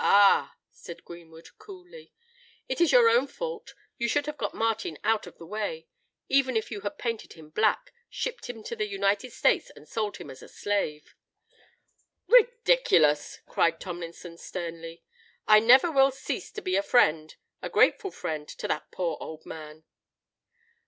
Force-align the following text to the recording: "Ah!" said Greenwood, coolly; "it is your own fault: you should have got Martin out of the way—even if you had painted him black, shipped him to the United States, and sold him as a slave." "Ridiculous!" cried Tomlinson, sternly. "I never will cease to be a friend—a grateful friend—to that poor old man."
"Ah!" 0.00 0.56
said 0.72 1.04
Greenwood, 1.04 1.50
coolly; 1.56 2.12
"it 2.68 2.80
is 2.80 2.90
your 2.90 3.08
own 3.08 3.28
fault: 3.28 3.74
you 3.96 4.08
should 4.08 4.26
have 4.26 4.36
got 4.36 4.54
Martin 4.56 4.98
out 5.04 5.24
of 5.28 5.38
the 5.38 5.46
way—even 5.46 6.56
if 6.56 6.72
you 6.72 6.80
had 6.80 6.98
painted 6.98 7.34
him 7.34 7.48
black, 7.48 7.92
shipped 8.10 8.50
him 8.50 8.64
to 8.64 8.74
the 8.74 8.88
United 8.88 9.30
States, 9.30 9.70
and 9.70 9.86
sold 9.86 10.16
him 10.16 10.30
as 10.30 10.42
a 10.42 10.48
slave." 10.48 11.14
"Ridiculous!" 12.26 13.38
cried 13.46 13.78
Tomlinson, 13.80 14.36
sternly. 14.36 15.04
"I 15.46 15.60
never 15.60 15.92
will 15.92 16.10
cease 16.10 16.50
to 16.50 16.60
be 16.60 16.74
a 16.74 16.82
friend—a 16.82 17.70
grateful 17.70 18.10
friend—to 18.10 18.66
that 18.66 18.90
poor 18.90 19.16
old 19.20 19.46
man." 19.46 19.84